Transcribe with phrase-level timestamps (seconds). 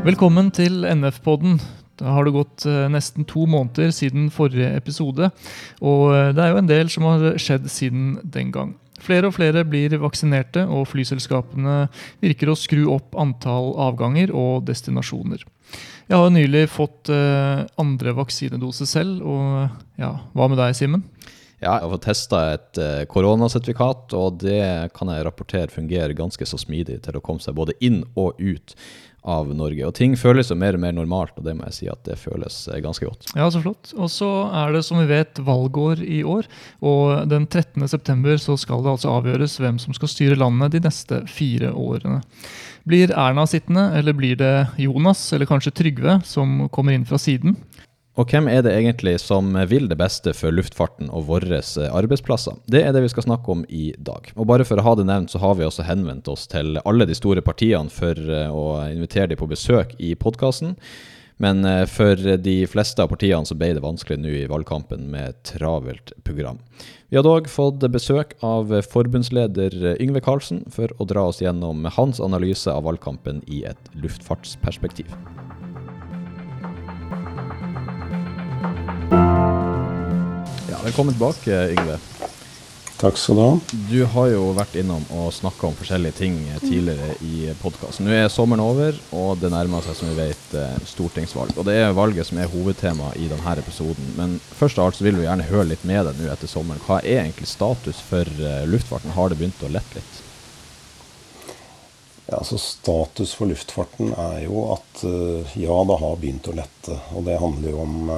[0.00, 1.58] Velkommen til NF-podden.
[2.00, 5.26] Da har det gått eh, nesten to måneder siden forrige episode,
[5.84, 8.70] og eh, det er jo en del som har skjedd siden den gang.
[9.04, 11.90] Flere og flere blir vaksinerte, og flyselskapene
[12.24, 15.44] virker å skru opp antall avganger og destinasjoner.
[16.08, 21.04] Jeg har nylig fått eh, andre vaksinedose selv, og ja, hva med deg, Simen?
[21.60, 22.78] Ja, jeg har fått testa et
[23.12, 24.64] koronasertifikat, og det
[24.96, 28.72] kan jeg rapportere fungerer ganske så smidig til å komme seg både inn og ut
[29.22, 29.84] av Norge.
[29.86, 32.18] Og ting føles jo mer og mer normalt, og det må jeg si at det
[32.20, 33.28] føles eh, ganske godt.
[33.36, 33.92] Ja, så flott.
[33.96, 34.30] Og så
[34.62, 36.48] er det som vi vet valgår i år,
[36.80, 37.86] og den 13.
[37.90, 42.22] september så skal det altså avgjøres hvem som skal styre landet de neste fire årene.
[42.88, 47.58] Blir Erna sittende, eller blir det Jonas, eller kanskje Trygve, som kommer inn fra siden?
[48.20, 52.58] Og hvem er det egentlig som vil det beste for luftfarten og våre arbeidsplasser?
[52.68, 54.28] Det er det vi skal snakke om i dag.
[54.36, 57.08] Og bare for å ha det nevnt, så har vi også henvendt oss til alle
[57.08, 60.76] de store partiene for eh, å invitere dem på besøk i podkasten.
[61.40, 65.40] Men eh, for de fleste av partiene så ble det vanskelig nå i valgkampen med
[65.48, 66.60] travelt program.
[67.08, 72.20] Vi har dog fått besøk av forbundsleder Yngve Karlsen for å dra oss gjennom hans
[72.20, 75.08] analyse av valgkampen i et luftfartsperspektiv.
[80.90, 81.98] Velkommen tilbake, Yngve.
[82.98, 83.50] Takk skal du ha.
[83.90, 88.08] Du har jo vært innom og snakka om forskjellige ting tidligere i podkasten.
[88.08, 91.54] Nå er sommeren over, og det nærmer seg, som vi vet, eh, stortingsvalg.
[91.54, 94.10] Og det er valget som er hovedtema i denne episoden.
[94.18, 96.82] Men først av alt så vil vi gjerne høre litt med deg nå etter sommeren.
[96.82, 99.14] Hva er egentlig status for eh, luftfarten?
[99.14, 100.22] Har det begynt å lette litt?
[102.26, 106.98] Ja, altså Status for luftfarten er jo at eh, ja, det har begynt å lette.
[107.14, 108.10] Og det handler jo om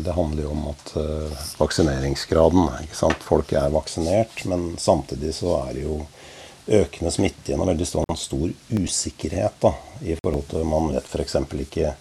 [0.00, 3.26] det handler jo om at eh, vaksineringsgraden ikke sant?
[3.26, 5.98] Folk er vaksinert, men samtidig så er det jo
[6.70, 9.74] økende smitte og veldig stor usikkerhet da,
[10.06, 11.36] i forhold til Man vet f.eks.
[11.66, 11.94] ikke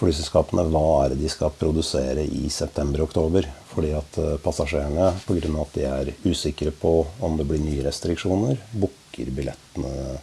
[0.00, 3.48] flyselskapene hva er det de skal produsere i september-oktober.
[3.72, 5.54] Fordi at eh, passasjerene, pga.
[5.64, 10.18] at de er usikre på om det blir nye restriksjoner, booker billettene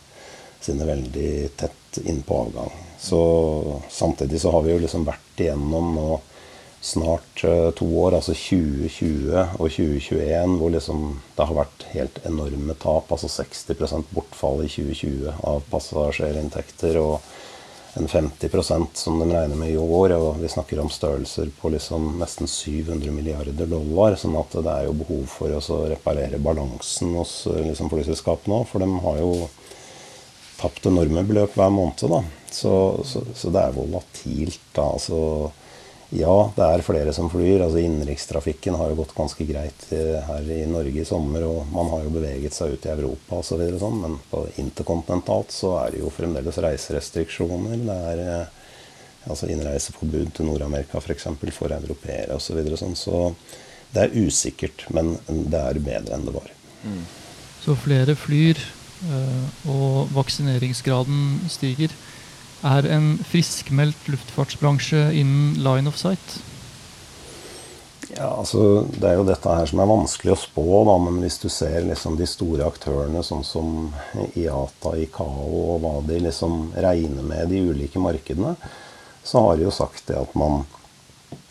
[0.62, 2.72] sine veldig tett inn på avgang.
[3.00, 6.10] Så Samtidig så har vi jo liksom vært igjennom nå
[6.88, 11.04] snart uh, to år, altså 2020 og 2021, hvor liksom
[11.36, 13.12] det har vært helt enorme tap.
[13.12, 17.02] Altså 60% bortfall i 2020 av passasjerinntekter.
[17.04, 17.20] og
[17.98, 20.14] en 50% som de regner med i år.
[20.18, 24.16] Og vi snakker om størrelser på liksom nesten 700 milliarder dollar.
[24.16, 28.68] sånn at det er jo behov for å reparere balansen hos eh, liksom, flyselskapene òg.
[28.72, 29.32] For de har jo
[30.58, 32.10] tapt enorme beløp hver måned.
[32.12, 32.24] da.
[32.52, 32.74] Så,
[33.06, 34.62] så, så det er volatilt.
[34.74, 35.52] da, altså
[36.10, 37.62] ja, det er flere som flyr.
[37.66, 41.44] altså Innenrikstrafikken har jo gått ganske greit eh, her i Norge i sommer.
[41.44, 43.64] Og man har jo beveget seg ut i Europa osv.
[43.74, 47.84] Så sånn, men på interkontinentalt så er det jo fremdeles reiserestriksjoner.
[47.90, 48.56] Det er eh,
[49.28, 51.28] altså innreiseforbud til Nord-Amerika f.eks.
[51.28, 52.54] For, for europeere osv.
[52.54, 52.96] Så, videre, sånn.
[52.96, 53.28] så
[53.92, 56.52] det er usikkert, men det er bedre enn det var.
[56.88, 57.04] Mm.
[57.66, 58.64] Så flere flyr,
[59.12, 61.92] eh, og vaksineringsgraden stiger
[62.66, 66.40] er en friskmeldt luftfartsbransje innen line of sight?
[68.16, 71.40] Ja, altså Det er jo dette her som er vanskelig å spå, da, men hvis
[71.44, 73.94] du ser liksom de store aktørene, sånn som
[74.34, 78.56] IATA, ICAO, og hva de liksom regner med de ulike markedene,
[79.28, 80.54] så har de jo sagt det at man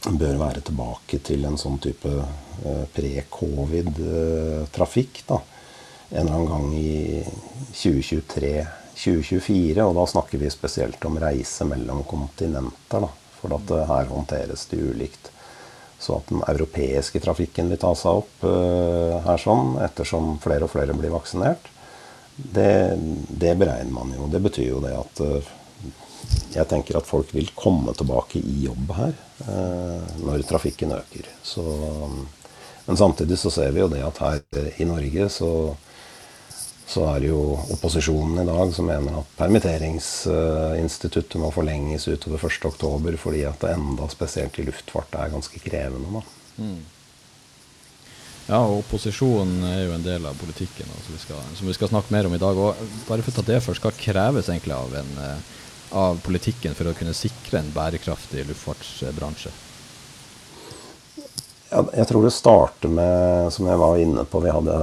[0.06, 5.25] bør være tilbake til en sånn type eh, pre-covid-trafikk.
[5.28, 5.39] da,
[6.11, 7.22] En eller annen gang i
[7.75, 8.66] 2023
[8.97, 9.84] 2024.
[9.84, 13.07] Og da snakker vi spesielt om reise mellom kontinenter.
[13.07, 15.31] Da, for at her håndteres det ulikt.
[15.99, 20.73] Så at den europeiske trafikken vil ta seg opp uh, her sånn, ettersom flere og
[20.75, 21.71] flere blir vaksinert,
[22.37, 22.99] det,
[23.31, 24.29] det, beregner man jo.
[24.29, 25.55] Det betyr jo det at uh,
[26.53, 29.15] jeg tenker at folk vil komme tilbake i jobb her
[29.49, 31.31] uh, når trafikken øker.
[31.41, 31.65] Så,
[32.87, 35.51] men samtidig så ser vi jo det at her i Norge så
[36.86, 43.16] så er det jo opposisjonen i dag som mener at permitteringsinstituttet må forlenges utover 1.10,
[43.18, 46.22] fordi at det enda spesielt i luftfart er ganske krevende.
[46.62, 46.83] Mm.
[48.47, 51.91] Ja, og opposisjonen er jo en del av politikken altså vi skal, som vi skal
[51.91, 52.54] snakke mer om i dag.
[52.54, 52.78] Og
[53.09, 55.39] bare for å ta det først, Hva kreves egentlig av, en, eh,
[55.98, 59.50] av politikken for å kunne sikre en bærekraftig luftfartsbransje?
[61.71, 64.74] Jeg tror det starter med, som jeg var inne på, vi hadde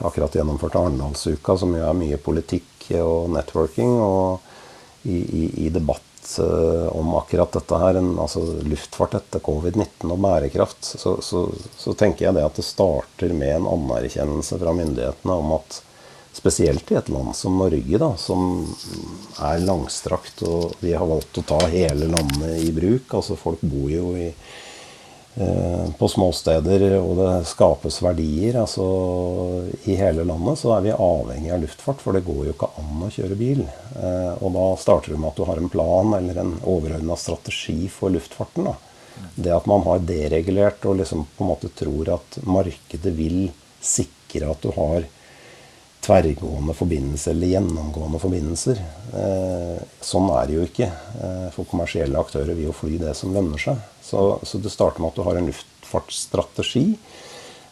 [0.00, 3.98] akkurat gjennomført Arendalsuka, som jo er mye politikk og networking.
[4.00, 4.40] Og
[5.02, 10.18] i, i, i debatt uh, om akkurat dette her, en, altså luftfart etter covid-19 og
[10.20, 11.46] bærekraft, så, så,
[11.76, 15.82] så, tenker jeg det at det starter med en anerkjennelse fra myndighetene om at
[16.32, 18.42] spesielt i et land som Norge, da, som
[19.42, 23.10] er langstrakt, og vi har valgt å ta hele landet i bruk.
[23.18, 24.58] Altså Folk bor jo i, eh,
[25.34, 28.56] på småsteder, og det skapes verdier.
[28.60, 28.86] altså
[29.86, 33.04] I hele landet så er vi avhengig av luftfart, for det går jo ikke an
[33.06, 33.62] å kjøre bil.
[33.62, 37.86] Eh, og da starter du med at du har en plan eller en overordna strategi
[37.92, 38.66] for luftfarten.
[38.72, 38.74] da.
[39.34, 43.50] Det at man har deregulert og liksom på en måte tror at markedet vil
[43.80, 45.06] sikre at du har
[46.00, 48.80] tverrgående forbindelser eller gjennomgående forbindelser.
[49.20, 50.88] Eh, sånn er det jo ikke.
[51.20, 53.80] Eh, for kommersielle aktører vil jo fly det som lønner seg.
[54.04, 56.86] Så, så det starter med at du har en luftfartsstrategi.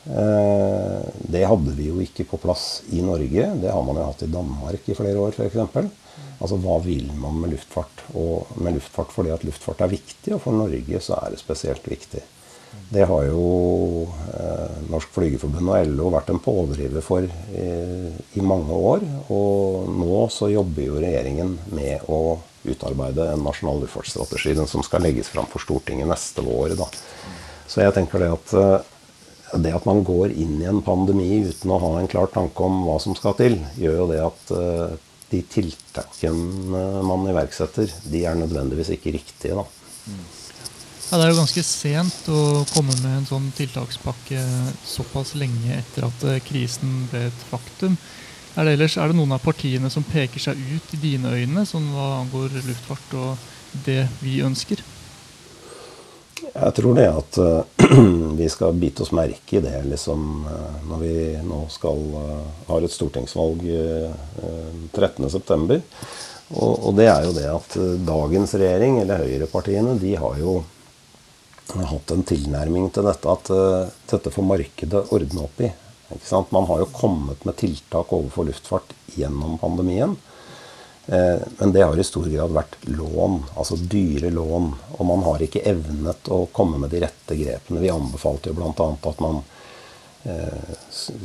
[0.08, 3.48] Eh, det hadde vi jo ikke på plass i Norge.
[3.62, 5.88] Det har man jo hatt i Danmark i flere år f.eks.
[6.38, 8.04] Altså hva vil man med luftfart?
[8.18, 11.88] Og med luftfart fordi at luftfart er viktig, og for Norge så er det spesielt
[11.88, 12.22] viktig.
[12.88, 17.64] Det har jo eh, Norsk Flygerforbund og LO vært en pådriver for i,
[18.38, 19.04] i, mange år.
[19.34, 22.38] Og nå så jobber jo regjeringen med å
[22.68, 24.54] utarbeide en nasjonal luftfartsstrategi.
[24.56, 26.78] Den som skal legges fram for Stortinget neste vår.
[26.78, 26.88] Da.
[27.68, 28.94] Så jeg tenker det at eh,
[29.60, 32.82] det at man går inn i en pandemi uten å ha en klar tanke om
[32.84, 34.98] hva som skal til, gjør jo det at eh,
[35.28, 39.60] de tiltakene man iverksetter, de er nødvendigvis ikke riktige.
[39.60, 39.64] da.
[41.08, 44.42] Ja, Det er jo ganske sent å komme med en sånn tiltakspakke
[44.84, 47.96] såpass lenge etter at eh, krisen ble et faktum.
[48.52, 51.64] Er det, ellers, er det noen av partiene som peker seg ut i dine øyne,
[51.64, 53.48] sånn hva angår luftfart og
[53.86, 54.84] det vi ønsker?
[56.44, 57.88] Jeg tror det at uh,
[58.42, 61.18] vi skal bite oss merke i det liksom, uh, når vi
[61.48, 62.04] nå skal
[62.68, 65.80] har et stortingsvalg uh, 13.9.
[66.52, 70.60] Og, og det er jo det at dagens regjering, eller høyrepartiene, de har jo
[71.76, 75.70] har hatt en tilnærming til dette at uh, dette får markedet ordne opp i.
[76.54, 80.16] Man har jo kommet med tiltak overfor luftfart gjennom pandemien.
[81.08, 84.72] Uh, men det har i stor grad vært lån, altså dyre lån.
[84.96, 87.84] Og man har ikke evnet å komme med de rette grepene.
[87.84, 88.88] Vi anbefalte jo bl.a.
[89.12, 89.42] at man
[90.24, 90.74] uh,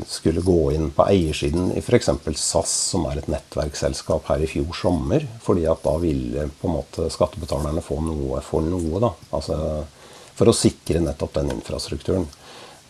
[0.07, 2.12] skulle gå inn på eiersiden i f.eks.
[2.36, 5.28] SAS, som er et nettverksselskap her i fjor sommer.
[5.42, 9.00] fordi at da ville på en måte skattebetalerne få noe for noe.
[9.00, 9.60] da, altså
[10.38, 12.27] for å sikre nettopp den infrastrukturen.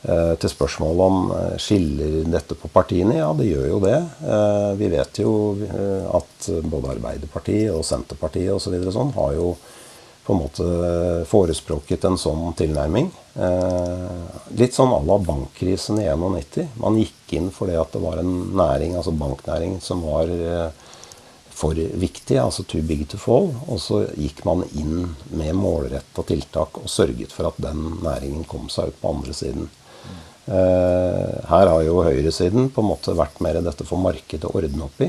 [0.04, 3.22] Eh, til spørsmålet om eh, skiller dette på partiene?
[3.22, 4.00] Ja, det gjør jo det.
[4.28, 5.36] Eh, vi vet jo
[6.12, 9.54] at både Arbeiderpartiet og Senterpartiet og så, sånn har jo
[10.24, 10.66] på en måte
[11.28, 13.10] forespråket en sånn tilnærming.
[14.56, 16.70] litt sånn à la bankkrisen i 91.
[16.80, 20.32] Man gikk inn fordi at det var en næring, altså banknæring, som var
[21.64, 23.54] for viktig, altså too big to fall.
[23.72, 28.70] Og så gikk man inn med målretta tiltak og sørget for at den næringen kom
[28.74, 29.72] seg ut på andre siden.
[30.46, 34.88] Eh, her har jo høyresiden på en måte vært mer dette for markedet å ordne
[34.90, 35.08] opp i.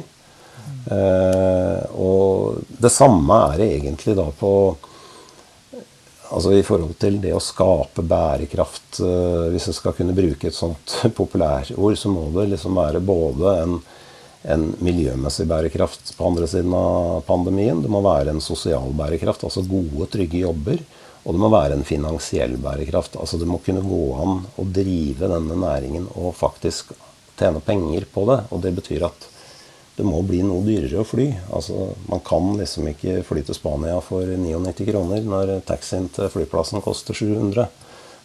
[0.95, 4.51] Eh, og det samme er det egentlig da på
[6.35, 10.57] Altså i forhold til det å skape bærekraft eh, Hvis jeg skal kunne bruke et
[10.57, 13.77] sånt populærord, så må det liksom være både en
[14.45, 17.81] en miljømessig bærekraft på andre siden av pandemien.
[17.83, 20.83] Det må være en sosial bærekraft, altså gode, trygge jobber.
[21.25, 23.17] Og det må være en finansiell bærekraft.
[23.17, 26.93] Altså det må kunne gå an å drive denne næringen og faktisk
[27.39, 28.43] tjene penger på det.
[28.53, 29.31] Og det betyr at
[29.97, 31.29] det må bli noe dyrere å fly.
[31.55, 36.85] Altså, man kan liksom ikke fly til Spania for 99 kroner når taxien til flyplassen
[36.85, 37.69] koster 700.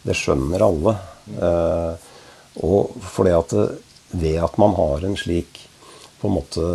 [0.04, 0.96] Det skjønner alle.
[1.30, 2.08] Eh,
[2.66, 3.56] og fordi at
[4.10, 5.69] ved at man har en slik
[6.20, 6.66] på en måte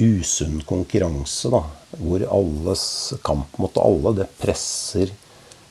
[0.00, 1.64] usunn konkurranse, da,
[1.98, 2.84] hvor alles
[3.26, 5.10] kamp mot alle, det presser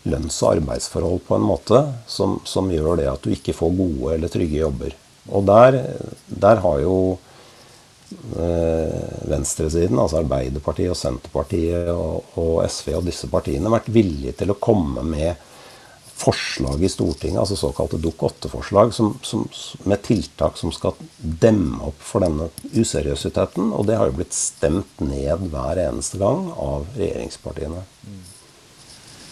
[0.09, 4.13] lønns- og arbeidsforhold på en måte som, som, gjør det at du ikke får gode
[4.15, 4.95] eller trygge jobber.
[5.29, 5.79] Og der,
[6.27, 6.95] der har jo
[8.39, 14.53] eh, venstresiden, altså Arbeiderpartiet og Senterpartiet og, og SV og disse partiene, vært villige til
[14.53, 15.47] å komme med
[16.19, 18.91] forslag i Stortinget, altså såkalte Dok 8-forslag,
[19.88, 23.71] med tiltak som skal demme opp for denne useriøsiteten.
[23.75, 27.85] Og det har jo blitt stemt ned hver eneste gang av regjeringspartiene.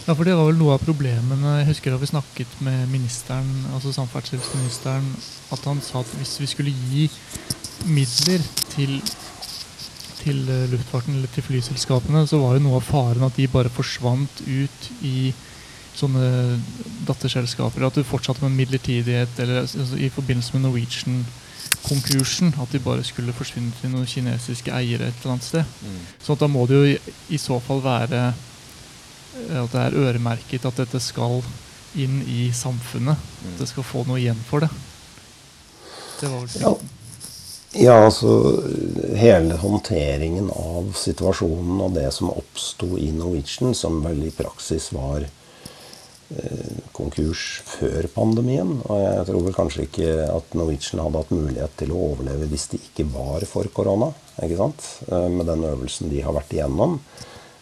[0.08, 1.58] Ja, for det var vel noe av problemene.
[1.60, 5.10] Jeg husker da vi snakket med ministeren, altså samferdselsministeren,
[5.52, 7.10] at han sa at hvis vi skulle gi
[7.88, 9.02] midler til
[10.28, 14.42] til luftfarten eller til flyselskapene, så var jo noe av faren at de bare forsvant
[14.44, 15.32] ut i
[15.98, 16.60] sånne
[17.08, 17.86] datterselskaper.
[17.88, 22.54] At du fortsatte med midlertidighet eller altså, i forbindelse med Norwegian-konkursen.
[22.62, 25.78] At de bare skulle forsvinne til noen kinesiske eiere et eller annet sted.
[25.84, 26.02] Mm.
[26.24, 26.98] Så da må det jo i,
[27.30, 31.42] i, så fall være eh, at det er øremerket at dette skal
[31.98, 33.18] inn i samfunnet.
[33.18, 33.50] Mm.
[33.56, 34.72] At det skal få noe igjen for det.
[36.22, 36.78] Det var vel ja.
[37.78, 38.30] Ja, altså
[39.20, 45.26] hele håndteringen av situasjonen og det som oppsto i Norwegian, som vel i praksis var
[45.28, 45.37] eh,
[46.96, 48.78] konkurs før pandemien.
[48.88, 52.68] Og jeg tror vel kanskje ikke at Norwegian hadde hatt mulighet til å overleve hvis
[52.74, 54.12] de ikke var for korona.
[54.44, 54.88] ikke sant?
[55.08, 57.00] Eh, med den øvelsen de har vært igjennom.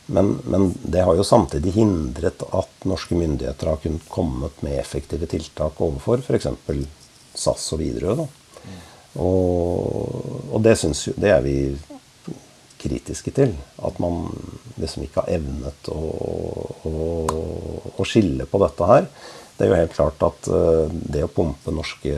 [0.06, 5.26] Men, men, det har jo samtidig hindret at norske myndigheter har kunnet kommet med effektive
[5.30, 6.52] tiltak overfor f.eks.
[7.36, 8.28] SAS og Widerøe.
[9.16, 11.56] Og, og det, synes, det, er vi
[12.86, 13.56] kritiske til.
[13.86, 14.30] At man
[14.82, 16.04] liksom ikke har evnet å,
[16.86, 16.94] å,
[17.96, 19.10] å, skille på dette her.
[19.56, 22.16] Det er jo helt klart at uh, det å pumpe norske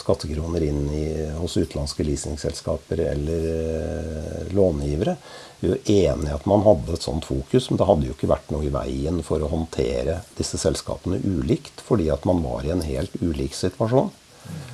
[0.00, 1.04] skattekroner inn i,
[1.38, 5.14] hos utenlandske leasingselskaper eller uh, långivere
[5.60, 8.16] Vi er jo enig i at man hadde et sånt fokus, men det hadde jo
[8.16, 12.66] ikke vært noe i veien for å håndtere disse selskapene ulikt, fordi at man var
[12.66, 14.10] i en helt ulik situasjon.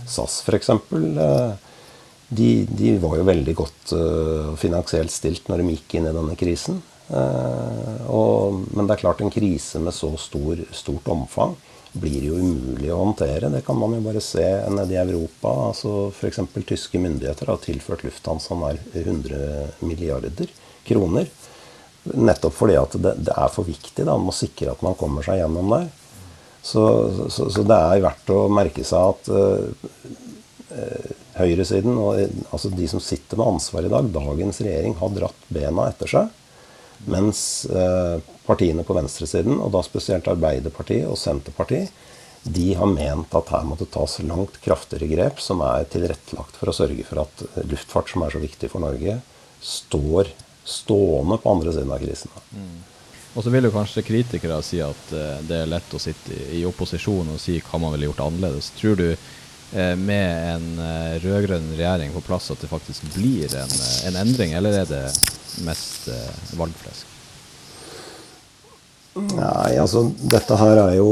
[0.09, 0.71] SAS f.eks.
[0.73, 1.68] Eh,
[2.29, 6.37] de, de var jo veldig godt uh, finansielt stilt når de gikk inn i denne
[6.39, 6.83] krisen.
[7.09, 11.57] Uh, og, men det er klart en krise med så stor, stort omfang
[11.99, 13.51] blir jo umulig å håndtere.
[13.53, 15.55] Det kan man jo bare se nede i Europa.
[15.71, 16.41] altså F.eks.
[16.69, 20.53] tyske myndigheter har tilført Lufthansa nær 100 milliarder
[20.89, 21.31] kroner.
[22.09, 24.05] Nettopp fordi at det, det er for viktig.
[24.05, 25.89] da, Man må sikre at man kommer seg gjennom der.
[26.61, 26.85] Så,
[27.33, 29.65] så, så, det er verdt å merke seg at uh,
[31.39, 32.19] høyresiden, og,
[32.51, 36.35] altså de som sitter med ansvar i dag, dagens regjering, har dratt bena etter seg.
[37.07, 37.41] Mens
[37.71, 41.95] uh, partiene på venstresiden, og da spesielt Arbeiderpartiet og Senterpartiet,
[42.49, 46.75] de har ment at her måtte tas langt kraftigere grep som er tilrettelagt for å
[46.77, 49.19] sørge for at luftfart, som er så viktig for Norge,
[49.63, 50.31] står
[50.69, 52.33] stående på andre siden av krisen.
[52.55, 52.79] Mm.
[53.37, 56.65] Og så vil jo kanskje kritikere si at uh, det er lett å sitte i,
[56.67, 58.73] opposisjon og si hva man ville gjort annerledes.
[58.79, 59.11] Tror du
[59.73, 63.75] med en uh, rød-grønn regjering på plass at det faktisk blir en,
[64.09, 65.05] en endring, eller er det
[65.67, 66.09] mest
[66.57, 67.15] valgflesk?
[69.19, 71.09] Nei, altså dette her er jo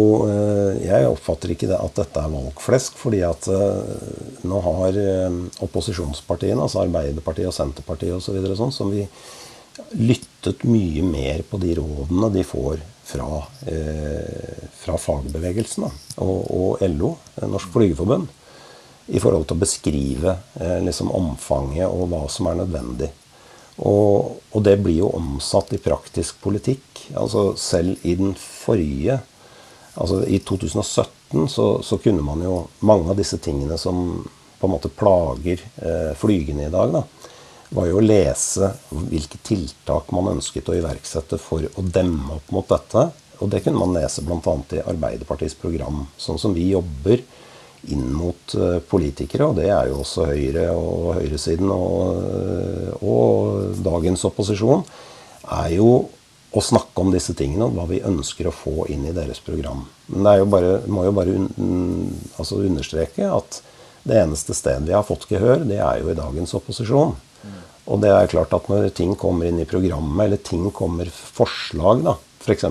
[0.78, 3.00] Jeg oppfatter ikke det, at dette er valgflesk.
[3.00, 3.48] Fordi at
[4.46, 4.98] nå har
[5.66, 9.02] opposisjonspartiene, altså Arbeiderpartiet og Senterpartiet osv., så sånn, som vi
[9.92, 17.12] lyttet mye mer på de rådene de får fra, eh, fra fagbevegelsen og, og, LO,
[17.46, 18.26] Norsk Flygerforbund,
[19.06, 23.10] i forhold til å beskrive eh, liksom omfanget og hva som er nødvendig.
[23.76, 27.02] Og, og, det blir jo omsatt i praktisk politikk.
[27.14, 29.20] Altså selv i den forrige
[29.96, 34.26] Altså i 2017 så, så kunne man jo mange av disse tingene som
[34.60, 37.00] på en måte plager eh, flygende i dag, da,
[37.72, 42.68] var jo å lese hvilke tiltak man ønsket å iverksette for å demme opp mot
[42.68, 43.06] dette.
[43.40, 44.54] Og det kunne man lese bl.a.
[44.76, 46.04] i Arbeiderpartiets program.
[46.20, 47.24] Sånn som vi jobber
[47.92, 53.80] inn mot eh, politikere, og det er jo også Høyre og høyresiden og, eh, og
[53.84, 54.84] dagens opposisjon,
[55.56, 55.90] er jo
[56.56, 59.84] å snakke om disse tingene, og hva vi ønsker å få inn i deres program.
[60.08, 61.34] Men det jo bare, må jo bare
[62.38, 63.60] altså understreke at
[64.06, 67.16] det eneste stedet vi har fått gehør, det er jo i dagens opposisjon.
[67.86, 72.02] Og det er klart at når ting kommer inn i programmet, eller ting kommer forslag,
[72.06, 72.66] da, f.eks.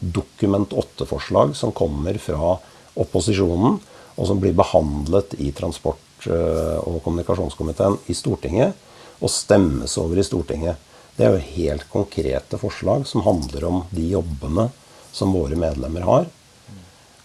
[0.00, 2.54] Dokument 8-forslag som kommer fra
[3.00, 3.80] opposisjonen,
[4.14, 8.74] og som blir behandlet i transport- eh, og kommunikasjonskomiteen i Stortinget,
[9.20, 10.76] og stemmes over i Stortinget.
[11.16, 14.70] Det er jo helt konkrete forslag som handler om de jobbene
[15.14, 16.26] som våre medlemmer har.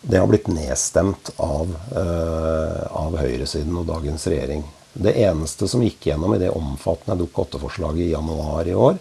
[0.02, 4.64] Det har blitt nedstemt av, uh, av høyresiden og dagens regjering.
[4.94, 9.00] Det eneste som gikk gjennom i det omfattende Dokument 8-forslaget i januar i år,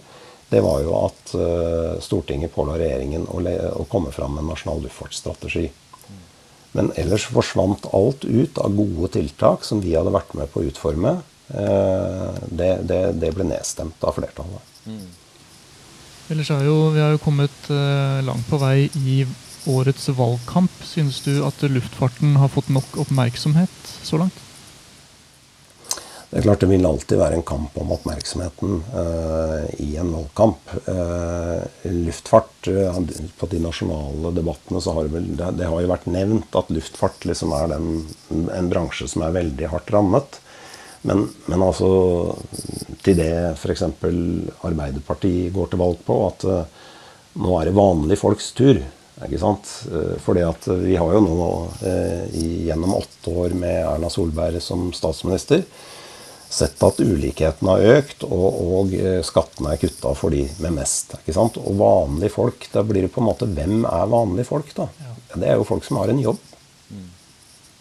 [0.49, 5.69] det var jo at uh, Stortinget påla regjeringen å, komme fram med en nasjonal luftfartsstrategi.
[6.77, 10.69] Men ellers forsvant alt ut av gode tiltak som vi hadde vært med på å
[10.69, 11.19] utforme.
[11.49, 14.75] Uh, det, det, det, ble nedstemt av flertallet.
[14.85, 15.07] Mm.
[16.29, 19.23] Ellers er jo, Vi er jo kommet uh, langt på vei i
[19.69, 20.75] årets valgkamp.
[20.85, 24.45] Synes du at luftfarten har fått nok oppmerksomhet så langt?
[26.29, 30.75] Det er klart det vil alltid være en kamp om oppmerksomheten uh, i en valgkamp.
[30.85, 32.99] Uh, luftfart uh,
[33.41, 36.75] På de nasjonale debattene så har det vel det, det, har jo vært nevnt at
[36.75, 38.05] luftfart liksom er den,
[38.53, 40.39] en bransje som er veldig hardt rammet.
[41.09, 41.89] Men, men altså
[43.07, 43.87] til det f.eks.
[43.89, 46.49] Arbeiderpartiet går til valg på, at
[47.39, 48.83] nå er det vanlige folks tur.
[49.25, 49.71] Ikke sant?
[50.27, 51.37] Fordi at vi har jo nå
[52.35, 55.65] gjennom åtte år med Erna Solberg som statsminister
[56.49, 61.13] sett at ulikheten har økt, og, og eh, skattene er kutta for de med mest.
[61.21, 61.59] ikke sant?
[61.61, 64.89] Og vanlige folk, da blir det på en måte Hvem er vanlige folk, da?
[65.35, 66.41] Det er jo folk som har en jobb.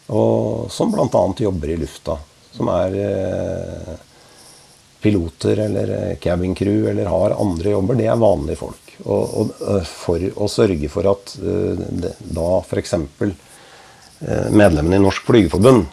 [0.07, 1.23] Og som bl.a.
[1.39, 2.17] jobber i lufta.
[2.55, 3.95] Som er eh,
[5.03, 8.95] piloter eller cabin crew eller har andre jobber, det er vanlige folk.
[9.05, 12.95] Og, og for å sørge for at det, da f.eks.
[14.49, 15.85] medlemmene i Norsk Flygerforbund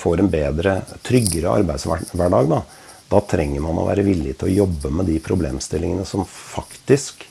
[0.00, 2.62] får en bedre, tryggere arbeidshverdag, da,
[3.08, 7.24] da trenger man å være villig til å jobbe med de problemstillingene som faktisk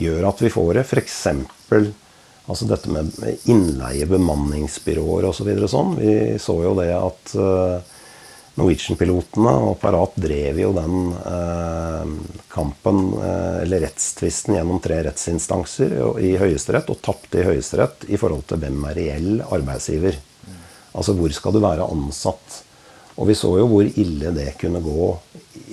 [0.00, 0.86] gjør at vi får det.
[0.88, 1.18] F.eks.
[2.50, 3.12] Altså dette med
[3.50, 5.50] innleie, bemanningsbyråer osv.
[5.62, 5.96] Så sånn.
[6.00, 7.76] Vi så jo det at uh,
[8.58, 12.08] Norwegian-pilotene og Parat drev jo den uh,
[12.52, 13.04] kampen,
[13.62, 18.90] eller rettstvisten, gjennom tre rettsinstanser i Høyesterett, og tapte i Høyesterett i forhold til hvem
[18.90, 20.18] er reell arbeidsgiver.
[20.92, 22.62] Altså hvor skal du være ansatt?
[23.20, 25.08] Og vi så jo hvor ille det kunne gå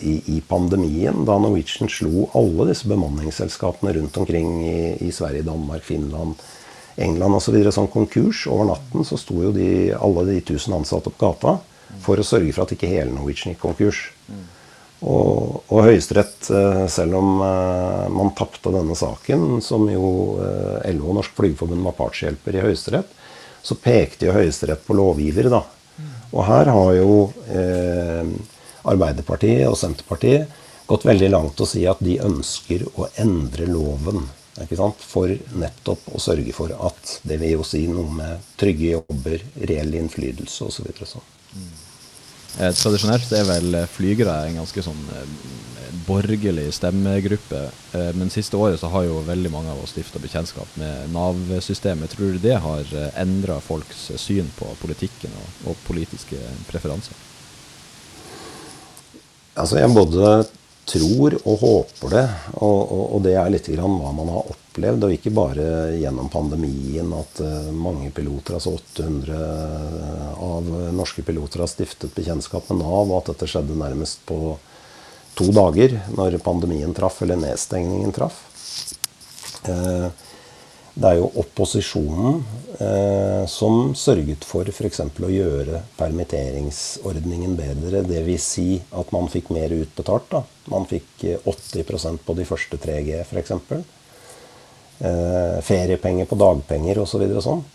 [0.03, 5.85] i, i pandemien, da Norwegian slo alle disse bemanningsselskapene rundt omkring i, i Sverige, Danmark,
[5.88, 6.39] Finland,
[6.99, 7.55] England osv.
[7.63, 8.43] Så sånn konkurs.
[8.51, 11.59] Over natten så sto jo de, alle de 1000 ansatte på gata
[12.03, 14.03] for å sørge for at ikke hele Norwegian gikk konkurs.
[14.99, 20.09] Og, og Høyesterett, eh, selv om uh, man tapte denne saken, som jo
[20.41, 23.13] uh, LO og Norsk Flygerforbund var partshjelper i Høyesterett,
[23.61, 25.49] så pekte jo Høyesterett på lovgiver.
[25.51, 25.63] da.
[26.31, 27.13] Og her har jo
[27.49, 28.33] eh,
[28.89, 30.49] Arbeiderpartiet og Senterpartiet
[30.89, 34.27] gått veldig langt å si at de ønsker å endre loven
[34.99, 39.93] for nettopp å sørge for at det vil jo si noe med trygge jobber, reell
[39.95, 40.89] innflytelse osv.
[40.97, 41.29] Så sånn.
[42.57, 45.33] Eh, tradisjonelt er vel flygere en ganske sånn eh,
[46.09, 47.61] borgerlig stemmegruppe.
[47.93, 52.15] Eh, men siste året så har jo veldig mange av oss stifta bekjentskap med Nav-systemet.
[52.15, 56.39] Tror du det har eh, endra folks syn på politikken og, og politiske
[56.69, 57.25] preferanser?
[59.59, 60.33] Altså jeg både
[60.89, 62.25] tror og håper det.
[62.60, 65.05] Og, og, og det er litt grann hva man har opplevd.
[65.05, 65.67] Og ikke bare
[66.00, 69.39] gjennom pandemien at uh, mange piloter, altså 800
[70.50, 74.58] av norske piloter, har stiftet bekjentskap med Nav, og at dette skjedde nærmest på
[75.39, 78.41] to dager når pandemien traff, eller nedstengningen traff.
[79.67, 80.10] Uh,
[80.93, 82.39] det er jo opposisjonen
[82.82, 85.02] eh, som sørget for f.eks.
[85.06, 88.04] å gjøre permitteringsordningen bedre.
[88.08, 88.47] Dvs.
[88.58, 90.30] Si at man fikk mer utbetalt.
[90.32, 90.43] Da.
[90.73, 93.56] Man fikk 80 eh, på de første 3G f.eks.
[94.99, 97.28] Eh, feriepenger på dagpenger osv.
[97.38, 97.65] Så sånn.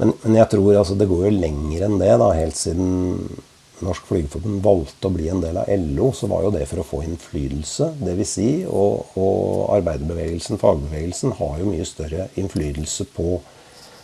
[0.00, 2.12] Men, men jeg tror altså, det går jo lenger enn det.
[2.22, 3.26] da, Helt siden
[3.82, 6.86] Norsk Flygerforbund valgte å bli en del av LO, så var jo det for å
[6.86, 7.92] få innflytelse.
[8.02, 8.34] Dvs.
[8.36, 13.40] Si, og, og arbeiderbevegelsen, fagbevegelsen, har jo mye større innflytelse på,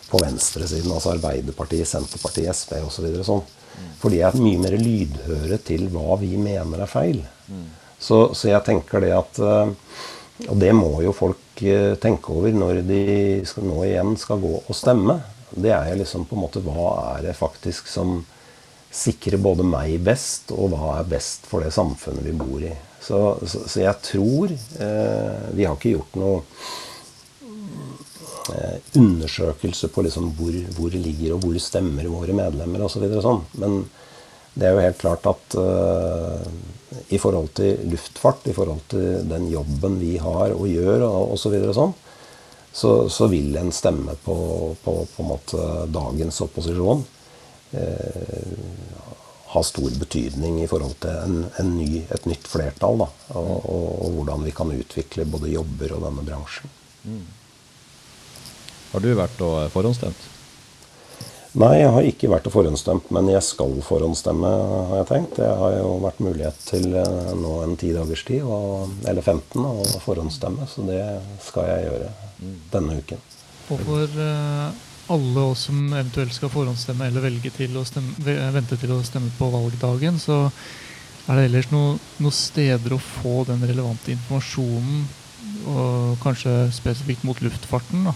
[0.09, 0.91] på venstresiden.
[0.91, 3.09] Altså Arbeiderpartiet, Senterpartiet, SV osv.
[3.21, 3.47] Så sånn.
[3.99, 7.21] For de er mye mer lydhøre til hva vi mener er feil.
[7.99, 9.71] Så, så jeg tenker det at eh,
[10.47, 13.01] Og det må jo folk eh, tenke over når de
[13.47, 15.17] skal, nå igjen skal gå og stemme.
[15.51, 18.21] Det er liksom på en måte Hva er det faktisk som
[18.91, 22.73] sikre både meg best, og hva er best for det samfunnet vi bor i.
[23.01, 26.41] Så, så, så jeg tror eh, Vi har ikke gjort noe
[28.51, 33.05] eh, undersøkelse på liksom hvor, hvor ligger og hvor stemmer våre medlemmer osv.
[33.13, 33.45] Så sånn.
[33.61, 33.79] Men
[34.53, 36.49] det er jo helt klart at eh,
[37.15, 41.55] i forhold til luftfart, i forhold til den jobben vi har og gjør og osv.
[41.69, 41.95] Så, sånn,
[42.81, 44.35] så, så vil en stemme på,
[44.83, 47.05] på, på en måte dagens opposisjon
[49.49, 53.01] ha stor betydning i forhold til en, en ny, et nytt flertall.
[53.01, 56.73] Da, og, og, og, hvordan vi kan utvikle både jobber og denne bransjen.
[57.05, 57.23] Mm.
[58.91, 60.27] Har du vært og forhåndsstemt?
[61.57, 64.51] Nei, jeg har ikke vært og forhåndsstemt, men jeg skal forhåndsstemme,
[64.91, 65.39] har jeg tenkt.
[65.39, 69.65] Det har jo vært mulighet til eh, nå en ti dagers tid, og, eller 15,
[69.65, 70.69] å forhåndsstemme.
[70.69, 71.01] Så det
[71.47, 72.53] skal jeg gjøre mm.
[72.75, 73.25] denne uken.
[73.71, 74.13] Hvorfor...
[74.13, 78.13] uh, alle oss som eventuelt skal forhåndsstemme eller velge til å stemme,
[78.53, 80.47] vente til å stemme på valgdagen, så
[81.29, 85.05] er det ellers noen noe steder å få den relevante informasjonen,
[85.69, 88.09] og kanskje spesifikt mot luftfarten.
[88.09, 88.15] Da.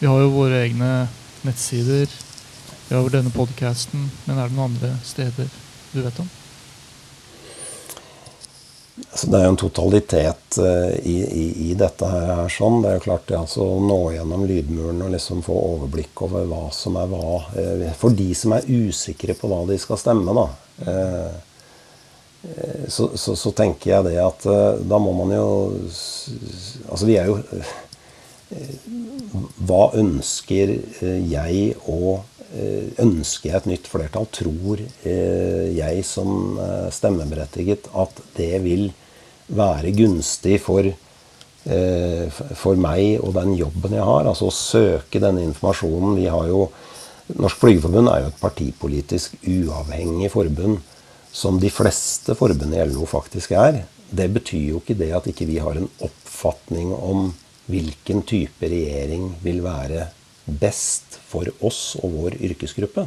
[0.00, 0.92] Vi har jo våre egne
[1.46, 2.10] nettsider,
[2.88, 5.50] vi har denne podkasten, men er det noen andre steder
[5.94, 6.30] du vet om?
[8.94, 12.44] Altså, det er jo en totalitet uh, i, i, i, dette her.
[12.52, 12.80] sånn.
[12.82, 16.46] Det er jo klart det altså, å nå gjennom lydmuren og liksom få overblikk over
[16.50, 17.40] hva som er hva.
[17.56, 20.46] Uh, for de som er usikre på hva de skal stemme, da.
[20.86, 21.34] Uh,
[22.92, 24.42] så, så, så, tenker jeg det at
[24.84, 25.44] da må man jo
[25.80, 27.38] Altså, vi er jo
[29.64, 30.74] Hva ønsker
[31.24, 32.18] jeg å
[32.54, 34.28] Ønsker jeg et nytt flertall?
[34.30, 36.58] Tror jeg som
[36.94, 38.92] stemmeberettiget at det vil
[39.46, 44.26] være gunstig for, eh, for meg og den jobben jeg har.
[44.26, 46.16] Altså å søke denne informasjonen.
[46.16, 46.70] Vi har jo
[47.24, 50.82] Norsk Flygerforbund er jo et partipolitisk uavhengig forbund
[51.32, 55.46] som de fleste forbund i LO faktisk er, det betyr jo ikke det at ikke
[55.48, 57.32] vi har en oppfatning om
[57.66, 60.10] hvilken type regjering vil være
[60.44, 63.06] best for oss og vår yrkesgruppe.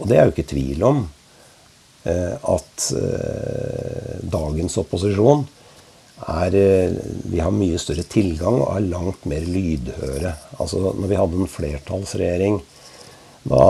[0.00, 1.04] Og det er jo ikke tvil om
[2.08, 5.44] eh, at eh, dagens opposisjon
[6.30, 6.96] er eh,
[7.32, 10.34] Vi har mye større tilgang og er langt mer lydhøre.
[10.58, 12.60] Altså når vi hadde en flertallsregjering
[13.40, 13.66] da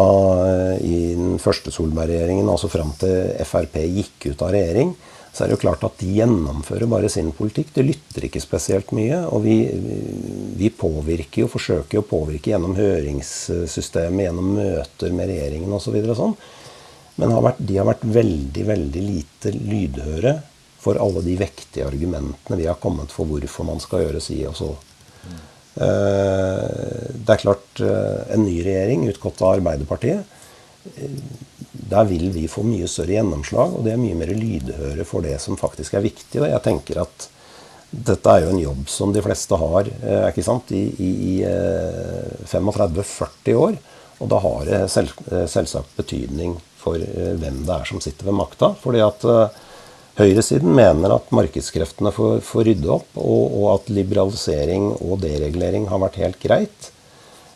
[0.82, 4.88] i den første Solberg-regjeringen, altså fram til Frp gikk ut av regjering,
[5.32, 7.70] så er det jo klart at de gjennomfører bare sin politikk.
[7.76, 9.20] De lytter ikke spesielt mye.
[9.30, 9.56] Og vi,
[10.58, 16.00] vi påvirker jo, forsøker å påvirke gjennom høringssystemet, gjennom møter med regjeringen osv.
[16.10, 16.34] Så sånn.
[17.22, 20.34] Men har vært, de har vært veldig, veldig lite lydhøre
[20.80, 24.56] for alle de vektige argumentene vi har kommet for hvorfor man skal gjøre si og
[24.56, 24.70] så.
[25.80, 30.38] Eh, det er klart, eh, en ny regjering utgått av Arbeiderpartiet
[31.72, 35.36] der vil vi få mye større gjennomslag, og det er mye mer lydhøre for det
[35.42, 36.40] som faktisk er viktig.
[36.42, 37.28] Og jeg tenker at
[37.90, 42.46] dette er jo en jobb som de fleste har eh, ikke sant, i, i, i
[42.50, 43.78] 35-40 eh, år.
[44.20, 48.38] Og da har det selv, eh, selvsagt betydning for hvem det er som sitter ved
[48.38, 48.70] makta.
[48.80, 49.26] Fordi at
[50.16, 56.00] høyresiden mener at markedskreftene får, får rydde opp, og, og, at liberalisering og deregulering har
[56.00, 56.88] vært helt greit.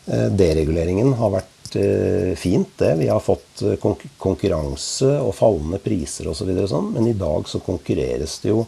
[0.05, 2.95] Dereguleringen har vært Eh, fint, det.
[2.95, 3.75] Vi har fått eh,
[4.17, 6.51] konkurranse og fallende priser osv.
[6.55, 8.65] Så sånn, men i dag så konkurreres det jo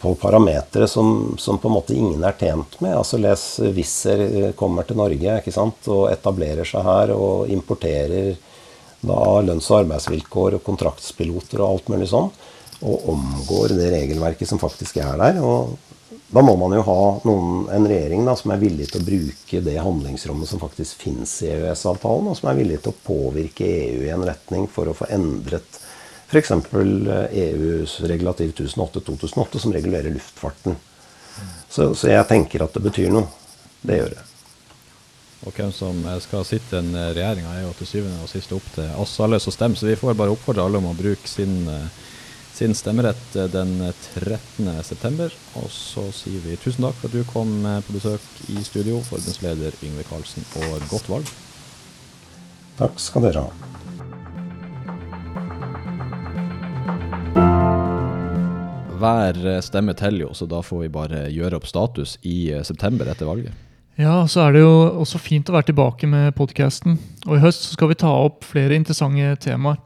[0.00, 2.96] på parametere som, som, på en måte ingen er tjent med.
[2.96, 3.44] Altså Les
[3.76, 8.32] Wizz Air kommer til Norge ikke sant, og etablerer seg her og importerer
[9.00, 12.32] da lønns- og arbeidsvilkår og kontraktspiloter og alt mulig sånn.
[12.80, 15.42] Og omgår det regelverket som faktisk er der.
[15.44, 15.76] og
[16.30, 19.62] da må man jo ha noen, en regjering da, som er villig til å bruke
[19.66, 24.04] det handlingsrommet som faktisk finnes i EØS-avtalen, og som er villig til å påvirke EU
[24.06, 25.80] i en retning for å få endret
[26.30, 26.52] f.eks.
[26.54, 30.76] EUs regulativ 1008-2008, som regulerer luftfarten.
[31.68, 33.26] Så, så, jeg tenker at det betyr noe.
[33.82, 34.22] Det gjør det.
[35.48, 38.70] Og hvem som skal sitte i den regjeringa, er jo til syvende og sist opp
[38.76, 39.80] til oss alle som stemmer.
[39.80, 41.88] Så vi får bare oppfordre alle om å bruke sin uh,
[42.60, 45.30] sin stemmerett den den 13.9.
[45.56, 49.00] Og så sier vi tusen takk for at du kom eh, på besøk i studio,
[49.06, 51.30] forbundsleder Yngve Karlsen, og godt valg.
[52.76, 53.50] Takk skal dere ha.
[59.00, 63.08] Hver eh, stemme teller jo, så da får vi bare gjøre opp status i september
[63.08, 63.56] etter valget.
[64.00, 67.00] Ja, så er det jo også fint å være tilbake med podkasten.
[67.24, 69.80] Og i høst skal vi ta opp flere interessante temaer.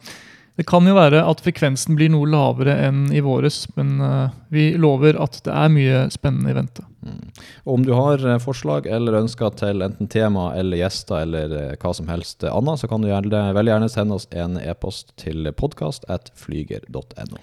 [0.55, 4.69] Det kan jo være at frekvensen blir noe lavere enn i våres, men uh, vi
[4.79, 6.85] lover at det er mye spennende i vente.
[7.03, 7.33] Mm.
[7.75, 11.95] Om du har uh, forslag eller ønsker til enten tema eller gjester eller uh, hva
[11.99, 17.43] som helst annet, så kan du gjerne, veldig gjerne sende oss en e-post til podkast.flyger.no.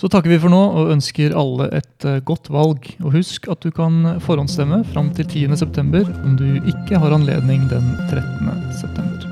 [0.00, 2.86] Så takker vi for nå og ønsker alle et godt valg.
[3.04, 6.06] Og husk at du kan forhåndsstemme fram til 10.9.
[6.24, 9.29] om du ikke har anledning den 13.9.